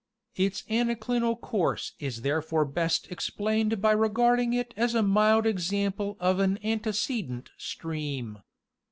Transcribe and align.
Its 0.35 0.63
anaclinal 0.67 1.39
course 1.39 1.91
is 1.99 2.23
therefore 2.23 2.65
best 2.65 3.11
explained 3.11 3.79
by 3.79 3.91
regarding 3.91 4.51
it 4.51 4.73
as 4.75 4.95
a 4.95 5.03
mild 5.03 5.45
example 5.45 6.17
of 6.19 6.39
an 6.39 6.57
antecedent 6.63 7.51
stream. 7.55 8.39